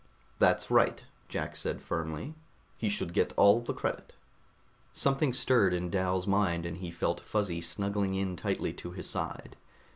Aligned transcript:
"That's 0.39 0.71
right," 0.71 1.03
Jack 1.29 1.55
said 1.55 1.79
firmly. 1.79 2.33
"He 2.75 2.89
should 2.89 3.13
get 3.13 3.33
all 3.37 3.61
the 3.61 3.71
credit." 3.71 4.13
Something 4.93 5.31
stirred 5.31 5.75
in 5.75 5.91
Dal's 5.91 6.25
mind 6.25 6.65
and 6.65 6.77
he 6.77 6.89
felt 6.89 7.19
Fuzzy 7.19 7.61
snuggling 7.61 8.15
in 8.15 8.35
tightly 8.35 8.73
to 8.73 8.93
his 8.93 9.07
side. 9.07 9.57